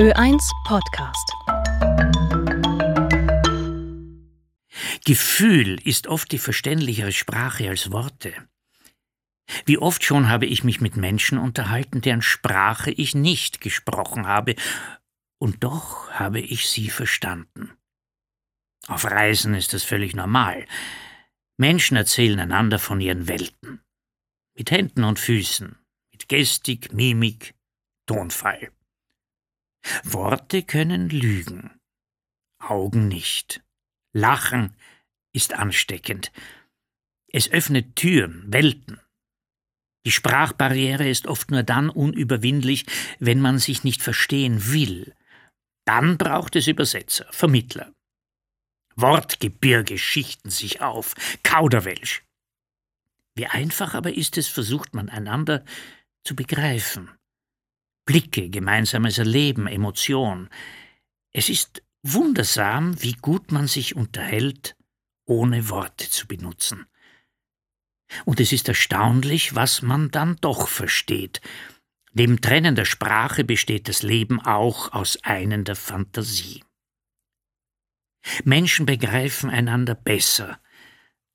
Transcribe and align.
Ö1 0.00 0.50
Podcast. 0.64 1.30
Gefühl 5.04 5.78
ist 5.86 6.06
oft 6.06 6.32
die 6.32 6.38
verständlichere 6.38 7.12
Sprache 7.12 7.68
als 7.68 7.92
Worte. 7.92 8.32
Wie 9.66 9.76
oft 9.76 10.02
schon 10.02 10.30
habe 10.30 10.46
ich 10.46 10.64
mich 10.64 10.80
mit 10.80 10.96
Menschen 10.96 11.36
unterhalten, 11.36 12.00
deren 12.00 12.22
Sprache 12.22 12.90
ich 12.90 13.14
nicht 13.14 13.60
gesprochen 13.60 14.26
habe, 14.26 14.54
und 15.38 15.62
doch 15.64 16.10
habe 16.12 16.40
ich 16.40 16.70
sie 16.70 16.88
verstanden. 16.88 17.70
Auf 18.88 19.04
Reisen 19.04 19.52
ist 19.52 19.74
das 19.74 19.84
völlig 19.84 20.16
normal. 20.16 20.64
Menschen 21.58 21.98
erzählen 21.98 22.40
einander 22.40 22.78
von 22.78 23.02
ihren 23.02 23.28
Welten. 23.28 23.82
Mit 24.56 24.70
Händen 24.70 25.04
und 25.04 25.18
Füßen, 25.18 25.76
mit 26.10 26.26
Gestik, 26.30 26.90
Mimik, 26.90 27.52
Tonfall. 28.06 28.72
Worte 30.04 30.62
können 30.62 31.08
lügen, 31.08 31.70
Augen 32.58 33.08
nicht. 33.08 33.62
Lachen 34.12 34.76
ist 35.32 35.54
ansteckend. 35.54 36.32
Es 37.32 37.50
öffnet 37.50 37.96
Türen, 37.96 38.52
Welten. 38.52 39.00
Die 40.04 40.10
Sprachbarriere 40.10 41.08
ist 41.08 41.26
oft 41.26 41.50
nur 41.50 41.62
dann 41.62 41.90
unüberwindlich, 41.90 42.86
wenn 43.18 43.40
man 43.40 43.58
sich 43.58 43.84
nicht 43.84 44.02
verstehen 44.02 44.72
will. 44.72 45.14
Dann 45.84 46.18
braucht 46.18 46.56
es 46.56 46.66
Übersetzer, 46.66 47.26
Vermittler. 47.30 47.92
Wortgebirge 48.96 49.98
schichten 49.98 50.50
sich 50.50 50.80
auf, 50.80 51.14
Kauderwelsch. 51.42 52.22
Wie 53.34 53.46
einfach 53.46 53.94
aber 53.94 54.12
ist 54.14 54.36
es, 54.36 54.48
versucht 54.48 54.94
man 54.94 55.08
einander 55.08 55.64
zu 56.24 56.34
begreifen. 56.34 57.10
Blicke, 58.04 58.50
gemeinsames 58.50 59.18
Erleben, 59.18 59.66
Emotion. 59.66 60.48
Es 61.32 61.48
ist 61.48 61.82
wundersam, 62.02 63.00
wie 63.02 63.12
gut 63.12 63.52
man 63.52 63.66
sich 63.66 63.94
unterhält, 63.94 64.76
ohne 65.26 65.68
Worte 65.68 66.10
zu 66.10 66.26
benutzen. 66.26 66.86
Und 68.24 68.40
es 68.40 68.52
ist 68.52 68.68
erstaunlich, 68.68 69.54
was 69.54 69.82
man 69.82 70.10
dann 70.10 70.36
doch 70.40 70.68
versteht. 70.68 71.40
Neben 72.12 72.40
Trennen 72.40 72.74
der 72.74 72.84
Sprache 72.84 73.44
besteht 73.44 73.88
das 73.88 74.02
Leben 74.02 74.40
auch 74.40 74.92
aus 74.92 75.22
einen 75.22 75.64
der 75.64 75.76
Fantasie. 75.76 76.64
Menschen 78.44 78.84
begreifen 78.84 79.48
einander 79.48 79.94
besser, 79.94 80.60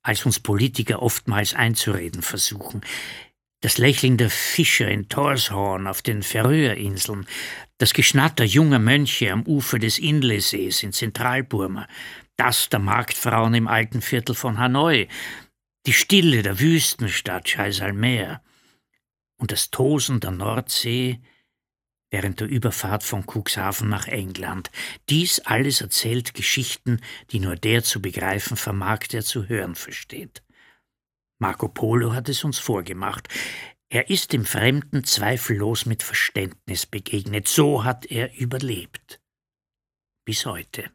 als 0.02 0.26
uns 0.26 0.38
Politiker 0.38 1.02
oftmals 1.02 1.54
einzureden 1.54 2.22
versuchen. 2.22 2.82
Das 3.66 3.78
Lächeln 3.78 4.16
der 4.16 4.30
Fischer 4.30 4.86
in 4.86 5.08
Torshorn 5.08 5.88
auf 5.88 6.00
den 6.00 6.22
Färöerinseln, 6.22 7.26
das 7.78 7.94
Geschnatter 7.94 8.44
junger 8.44 8.78
Mönche 8.78 9.32
am 9.32 9.42
Ufer 9.42 9.80
des 9.80 9.98
Inlesees 9.98 10.84
in 10.84 10.92
Zentralburma, 10.92 11.88
das 12.36 12.68
der 12.68 12.78
Marktfrauen 12.78 13.54
im 13.54 13.66
alten 13.66 14.02
Viertel 14.02 14.36
von 14.36 14.58
Hanoi, 14.58 15.08
die 15.84 15.92
Stille 15.92 16.44
der 16.44 16.60
Wüstenstadt 16.60 17.48
Scheisalmer 17.48 18.40
und 19.36 19.50
das 19.50 19.72
Tosen 19.72 20.20
der 20.20 20.30
Nordsee 20.30 21.18
während 22.12 22.38
der 22.38 22.46
Überfahrt 22.46 23.02
von 23.02 23.24
Cuxhaven 23.26 23.88
nach 23.88 24.06
England. 24.06 24.70
Dies 25.08 25.40
alles 25.40 25.80
erzählt 25.80 26.34
Geschichten, 26.34 27.00
die 27.32 27.40
nur 27.40 27.56
der 27.56 27.82
zu 27.82 28.00
begreifen 28.00 28.56
vermag, 28.56 29.08
der 29.10 29.24
zu 29.24 29.48
hören 29.48 29.74
versteht. 29.74 30.45
Marco 31.38 31.68
Polo 31.68 32.12
hat 32.14 32.28
es 32.28 32.44
uns 32.44 32.58
vorgemacht. 32.58 33.28
Er 33.88 34.10
ist 34.10 34.32
dem 34.32 34.44
Fremden 34.44 35.04
zweifellos 35.04 35.86
mit 35.86 36.02
Verständnis 36.02 36.86
begegnet. 36.86 37.46
So 37.46 37.84
hat 37.84 38.06
er 38.06 38.36
überlebt. 38.38 39.20
Bis 40.24 40.44
heute. 40.46 40.90